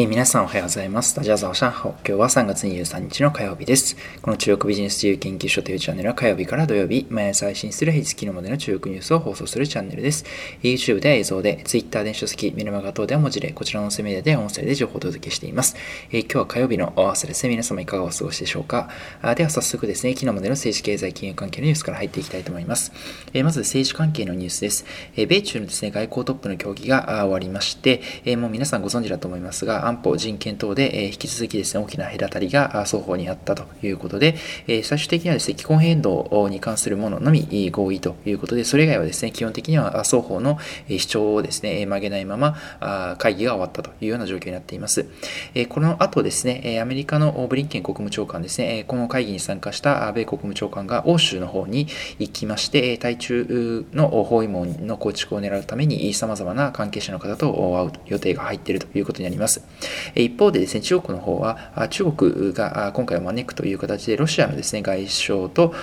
[0.00, 1.16] えー、皆さんおはようございます。
[1.16, 1.90] ダジャザオシャンハオ。
[1.90, 3.96] 今日は3月23日の火曜日です。
[4.22, 10.24] この中国ビジネス自由研究所というチャンネルは火曜日から土曜日、毎朝配信する平日昨日までの中国ニュースを放送するチャンネルです。
[10.62, 15.74] YouTube では映像で、Twitter で書籍、メルマガ等では文字で、こちらの音声メディアで音声で情報をお届けしています。
[16.12, 17.48] えー、今日は火曜日の朝ですね。
[17.48, 18.90] 皆様いかがお過ごしでしょうか？
[19.20, 22.92] あでは早速ですね、昨日までの政治経済金融関係のニュースから入っていきたいと思います。
[23.32, 24.84] えー、まず政治関係のニュースです。
[25.16, 45.06] え米中のですね、外交トップの協議が終わりまして、えもう皆さんご存知だと思いますが、安保、人権等で、え引き続きですね、大きな隔たりが双方にあったということで、え最終的にはですね、気候変動に関するもののみ合意ということで、それ以外はですね、基本的には双方の主張をですね、曲げないまま会議が終わったというような状況になっています。
[45.68, 59.62] この後ですね、アメリカのブリンケン国務長官ですね、この会議に参加した米国務長官が欧州の方に行きまして、対中の包囲網の構築を狙うために様々な関係者の方と会う予定が入っているということになります。
[60.14, 65.74] 一方でですね、中国の方は、中国が今回を招くという形で、ロシアのですね、外相と、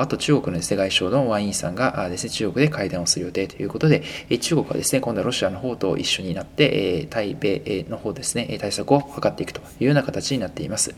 [0.00, 4.02] あと中国のですね、外相のワインさんがですね、中国で会談をする予定ということで、
[4.40, 10.94] 中国はですね、今度はロシアの方と一緒になって、対米の方ですね、対策を図っていくというような形になっています。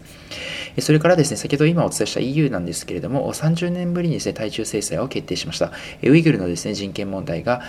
[0.79, 5.73] それからですね、先ほど今お伝えした EU なんですけれども、30年ぶりにですね、対中制裁を決定しました。
[6.03, 7.63] ウイグルのですね、人権問題が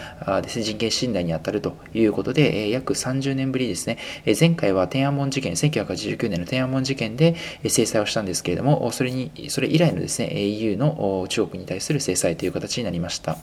[0.43, 3.97] ですね、人権侵害に当たるということで、約30年ぶりですね、
[4.39, 7.35] 前回は天安門事件、1989年の天安門事件で
[7.67, 13.37] 制裁をしたんですけれども、それに、それ以来のですね、EU の中国に対する制裁という形になりました。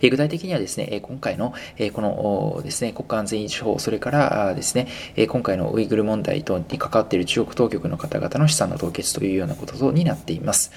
[0.00, 4.88] え具体的にはですね、今回の、えこのですね、国家安全維持法、それからですね、
[5.28, 10.72] 今回のウイグル問題等に関わっている中国当局の方々の資産の凍結というようなことになっています。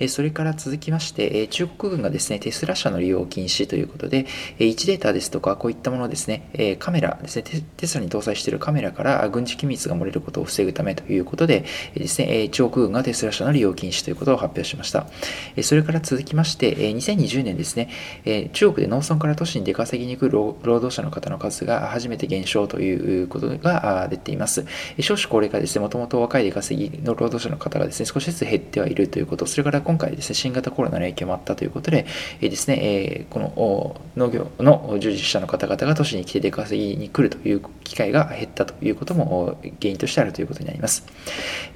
[0.00, 4.26] えそれから続きまして、中国軍がですね、テスラ車の利用禁止ということで、
[4.58, 7.44] 位置データですとか、こういったものですね、カメラですね、
[7.76, 15.06] テスラに搭載しているカメラから軍事機密が漏れることを防ぐためということでですね、中国軍がテスラ車の利用禁止ということを発表しました。
[15.62, 17.90] それから続きまして、2020年ですね、
[18.52, 24.64] 中国で農村から都市に出稼ぎに来る労働者の方の数が初めて減少ということが出ています。
[25.00, 32.06] 少子高齢化ですね、もともと若い出稼ぎの労働者の方がですね、少しずつ減ってはいるということ、それから今回ですね、新型コロナの影響もあったということで、
[32.40, 41.04] えですねえ、この農業の従事者の方々が都市に来て出稼ぎに来るという機会が減ったということも原因としてあるということになります。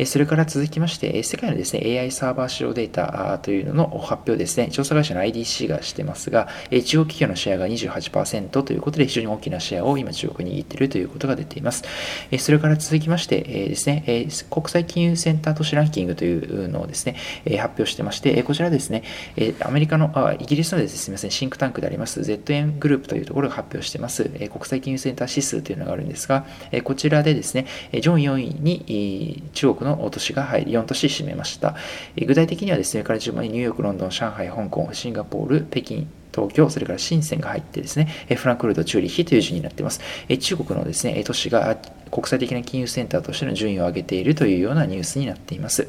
[0.05, 11.85] それから続きまして、世界のですね、AI サーバー使用データというのの発表ですね、調査会社の IDC がしてますが、え中国企業のシェアが28%ということで非常に大きなシェアを今中国握っているということが出ています。
[12.31, 19.03] えそれから続きましてえですね、え国際金融センター都市ランキングというのをですね、え発表してまして、えこちらですね、
[19.37, 27.67] えアメリカの、あイギリスのですね、すみません、シンクタンクであります ZN グループというところが発表してます、え国際金融センター指数というのがあるんですが、えこちらでですね、
[28.01, 31.75] 上位4位に中国の都市が入り、4都市占めました。
[32.17, 40.01] 具体的にはですね、から順番にニューヨーク、ロンドン、上海、香港、シンガポール、北京、東京、それから深センが入ってですね、フランクフルト、チューリヒという順になっています。
[40.41, 41.77] 中国のですね、都市が
[42.13, 45.89] 国際的な金融センターとしての順位を上げているというようなニュースになっています。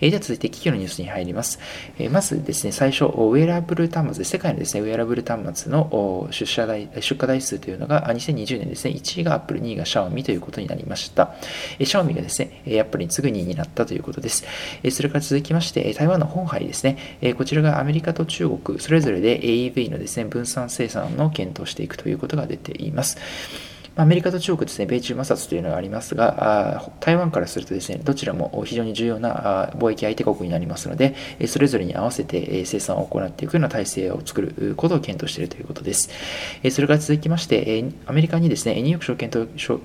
[0.00, 1.58] えー、では続いて企業のニュースに入ります。
[1.98, 11.34] えー、まずですね、最初、ウェアラブル端末で、世界のですね、ウェアラブル端末の出社台出荷台数というのが、2020年ですね、1位がアップル、2位がシャオミということになりました。
[11.78, 14.44] えー、シャオミがですね、アップルに次ぐ2位になったということです。
[14.82, 23.18] え、それから続きまして、台湾の本杯ですね、え、こちらがアメリカと中国、それぞれで AEV のですね、分散生産の検討していくということが出ています。
[23.96, 31.14] アメリカと中国ですね、米中摩擦というのがありますが、台湾からするとですね、どちらも非常に重要な貿易相手国になりますので、
[31.46, 36.08] それぞれに合わせて生産を行っていくような体制を作ることを検討しているということです。
[36.70, 39.30] それから続きまして、アメリカにですね、ニューヨーク証券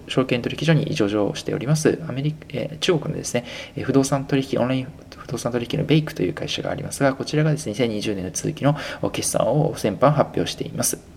[0.08, 3.44] 証券取引所に上場しております、アメリカ中国のですね、
[3.82, 8.78] 不動産取引、オンライン不動産取引のベイクという会社がありますが、こちらがですね、2020年の続きの
[9.12, 11.15] 決算を先般発表しています。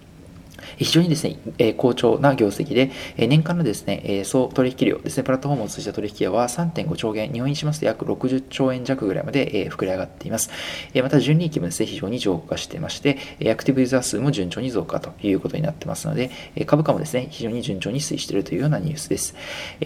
[0.78, 10.50] 非常にですね、え好調な業績で、え年間のですね、え総取引量ですね、プラットフォームを通じた取引量は3.5兆元、日本にしますと約60兆円弱ぐらいまで、え膨れ上がっています。
[10.94, 13.18] えまた、純利益もですね、非常に増加してまして、
[13.50, 16.30] アクティブユーザー数も順調に増加ということになってますので、
[16.66, 19.34] 株価もですね、非常に順調に推移しているというようなニュースです。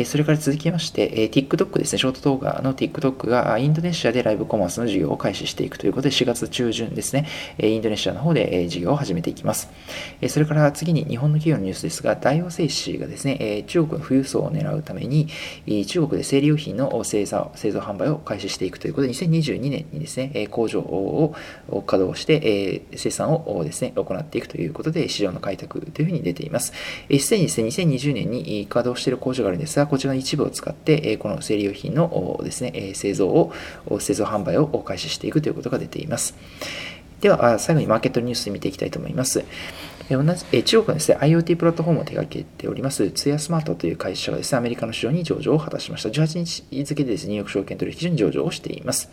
[0.05, 7.27] それから続きまして、TikTok ですね、ショート動画の TikTok がインドネシアでライブコマースの事業を開始していくということで、4月中旬ですね、
[7.59, 9.71] インドネシアの方で事業を始めていきます。
[10.29, 15.29] それから次に日本の企業のニュースですが、大王製紙がですね、え中国の富裕層を狙うために、
[15.87, 21.35] 中国で生理用品の製造製造販売を開始していくということで、2022年にですね、工場を
[21.87, 26.73] 稼働してえ、生産をですね、行っていくということで、市場の開拓というふうに出ています。
[27.21, 33.53] すでにですね、2020年に稼働している工場があるんですが、こちらの一部を使って、この生理用品のですね、製造を、
[34.01, 36.35] 製造販売を開始していくということが出ています。
[37.23, 39.45] では、最後にマーケットニュース見ていきたいと思います。
[40.11, 46.09] 同じ中国のですね、IoT プラットフォームを手掛けております、ツヤスマートという会社がですね、アメリカの市場に上場を果たしました。
[46.09, 49.09] 18日付でですね、ニューヨーク証券取引所に上場をしています。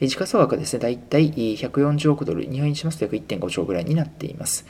[0.00, 4.66] 時価総額はですね、大体140億ドル、日本円にしますと約1.5兆ぐらいになっています。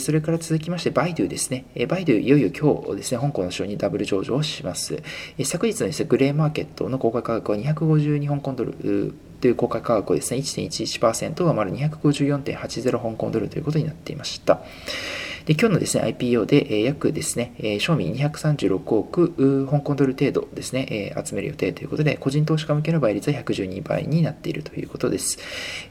[0.00, 1.64] それから続きまして、バイドゥですね。
[1.86, 5.00] バイドゥいよいよ今日ですね、香港の市場にダブル上場をします。
[5.44, 9.14] 昨日のですね、グレーマーケットの公開価格は252香港ドル
[9.44, 14.62] という公開価格をですね、1.11%が丸254.80香港ドルということになっていました。
[15.46, 25.38] で、今日のですね、IPO で、え約ですね、え賞味236億香港ドル程度ですね、え集める予定ということで、個人投資家向けの倍率は112倍になっているということです。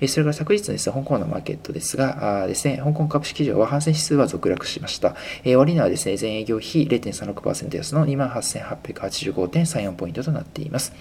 [0.02, 5.16] えそれから昨日のですね、香港のマーケットですが、あですね、香港株式市場は反戦指数は続落しました。
[5.44, 10.94] え終値はですね、全営業比0.36%安の28,885.34ポイントとなっています。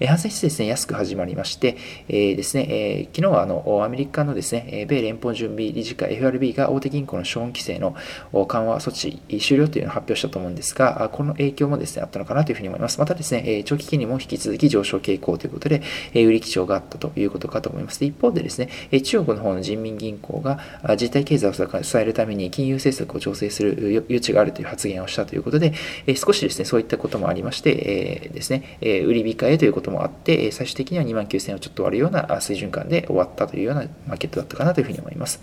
[0.00, 1.76] え反戦指数ですね、安く始まりまして、
[2.08, 7.94] えー、ですね、えー、昨日はあのアメリカのですね、米連邦準備理事会 FRB が大手銀行の資本規制の
[8.32, 12.98] 緩和措置終了というのを発表したと思うんですが、この影響もですね、あったのかなというふうに思います。
[12.98, 15.82] またですね、長期金利も引き続き上昇傾向ということで、
[16.14, 18.02] 売り基調があったということかと思います。
[18.04, 18.68] 一方でですね、
[19.02, 20.58] 中国の方の人民銀行が
[20.90, 21.62] 自体経済を支
[21.98, 25.72] えるために金融政策を調整する余地があるという発言をしたということで、
[26.16, 35.40] 少しですね、そういったこともありまして、ですね、売り控えということもあって、最終的には2万9000円をちょっと割るような水準感で終わったというようなマーケットだったかなというふうに思います。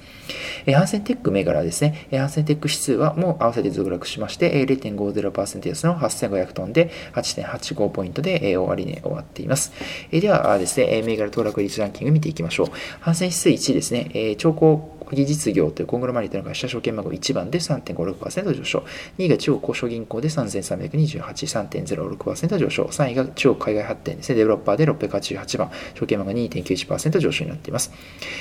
[0.71, 9.71] ハンセンテック銘柄ですね、センテック指数はもう合わせて続落しまして、0.50%安の8500トンで8.85ポイントで終値終わっています。
[10.11, 12.67] ではですね、銘柄登録率ランキング見ていきましょう。
[12.99, 18.83] 反戦指数1ですね、超高技実業というコングロマリットの会社証券番号1番で3.56%上昇。
[19.17, 22.83] 2位が中国交渉銀行で3328、3.06%上昇。
[22.85, 27.91] 3位が中国海外発展ですね、デベロッパーで688番、証券番号2.91%上昇になっています。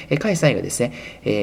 [0.08, 0.92] 下位3位がですね、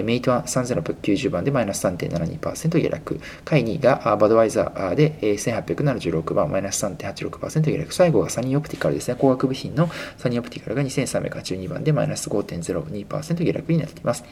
[0.04, 3.20] メイトワン3690番でマイナス3.72%下落。
[3.44, 7.94] 下位2位がバドワイザーで1876番、マイナス3.86%下落。
[7.94, 14.24] 最後がサニーオプティカルですね、工学部品のサニーオプティカルが2382番でマイナス5.02%下落になっています。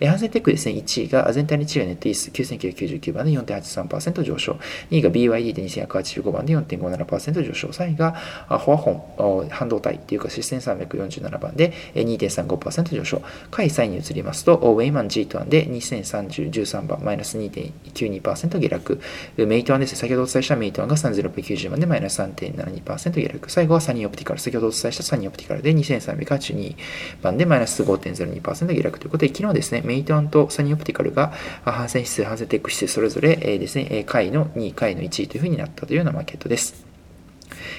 [0.00, 4.52] 反省テックですね、1位が、全体の1位がネットイース9999番で4.83%上昇、
[4.90, 19.00] 2位が BYD で2185番で4.57%上昇、3位がフォアホン、半導体っていうかシステム347番で2.35%上昇、下位3位に移りますと、ウェイマン G1 で2013番、マイナス2.92%下落、
[19.36, 19.92] メイトワンです。
[19.92, 26.76] ね、先ほどお伝えしたメイトワンが3690番でマイナス3.72%下落、最後はサニーオプティカル、先ほどお伝えしたサニーオプティカルで2382
[27.22, 31.32] 番でマイナス5.02%下落ということで、昨日ですね、メイトワンとサニーオプティカルが、
[31.64, 36.89] 反戦指数、反戦テック指数、それぞれですね、下位の2位、下位の1位というふうになったというようなマーケットです。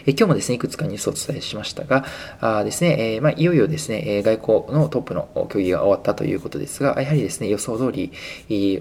[0.06, 2.06] え今日もですね、いくつかニュースをお伝えしましたが、
[2.40, 8.12] あですね、え、まあ、いよいよですね、外交のトップの協議が終わったということですが、やはりですね、予想通り、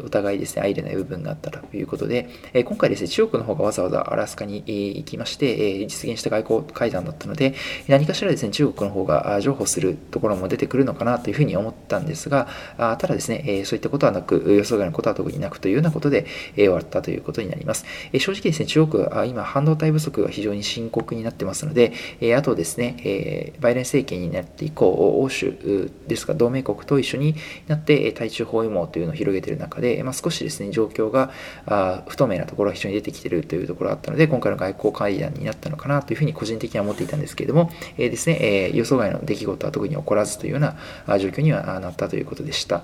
[0.02, 7.54] お互いですね、相入れない部分があったということで、え今回ですね、中国の方がわざわざアラスカに行きまして、え実現した外交会談だったので、
[7.88, 12.48] 何かしらですね、中国の方が譲歩するところも出てくるのかなというふうに思ったんですが、
[12.78, 16.26] あただですね、えそういったことはなく、予想外のことは特になくというようなことで、
[16.56, 17.84] え終わったということになります。
[18.12, 27.34] え正直ですね、中国は今、半導体不足が非常に深刻になってますので、えあとですね、えバイデン政権になって以降、欧州ですか、同盟国と一緒に
[27.68, 31.30] なって対中包囲網というのを広げている中で、まあ、少しですね、状況が
[31.66, 40.76] あ不透明なところが非常に出てきているというところがあったので、今回の外交会談になったのかなというふうに個人的には思っていたんですけれども、えー、ですね、え予想外の出来事は特に起こらずというような
[41.18, 42.82] 状況にはなったということでした。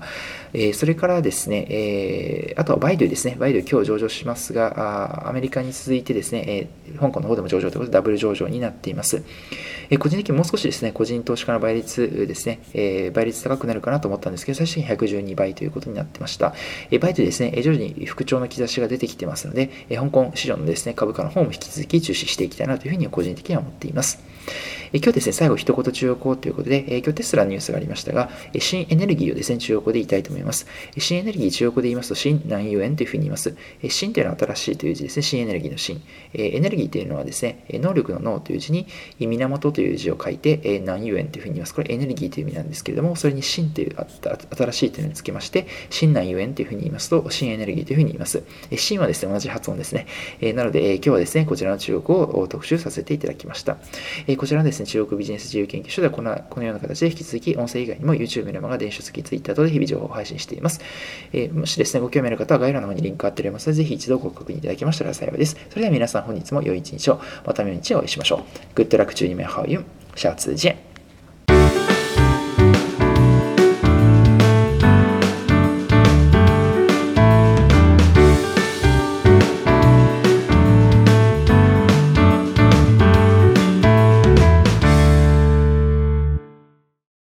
[0.53, 6.67] えそれからですね、えあとはバイドゥですね、バイドゥ今日上場しますが、あアメリカに続いてですね、え
[6.97, 9.23] 香港の方でも上場ということでダブル上場になっています。
[9.89, 16.53] え個人的にもう少しですね、個人投資家の倍率ですね、え倍率高くなるかなと思ったんですけど、最終的に112倍ということになってました。
[16.91, 24.19] え倍とですね、徐々に復調の兆しが出てきてますので、え香港市場のですね、株価の方も引き続き注視していきたいなというふうに個人的には思っています。
[24.93, 30.67] え今日ですね、最後一言中国語ということで、え今日テスラのニュースがありましたが、え新エネルギーをですね、中国語で言いたいと思います。
[30.95, 33.55] え新エネルギー、中国語で言いますと、新南油円というふうに言います。
[33.83, 36.01] え新というのは新しいという字ですね、新エネルギーの新。
[36.33, 38.87] えエネルギーというのはですね、能力の脳という字に、
[39.19, 41.73] 源という字を書いて、え南油円というふうに言います。
[41.73, 43.95] これエネルギーという意味なんですけれども、それに新という
[44.55, 48.43] 新しいというのをつけまして、新南油円というふうに言いますと、新エネルギーというふうに言います。
[48.71, 50.07] え新はですね、同じ発音ですね。
[50.39, 53.77] えなので、え今日はですね、こちらの中国を特集させていただきました。
[54.27, 60.81] えこちらのですね、中国ビジネス自由研究所ではこのこのような形で引き続き音声以外にも YouTube メルマガ、電子書籍、Twitter 等で日々情報を配信しています。
[61.33, 65.57] えー、もしですね、ご興味ある方は概要欄の方にリンク貼っておりますので、ぜひ一度ご確認いただけましたら幸いです。
[65.69, 68.43] それでは皆さん本日も良い一日を、また明日お会いしましょ
[68.75, 68.79] う。
[68.79, 70.86] Good luck 12名ハウユン、シャツジェン。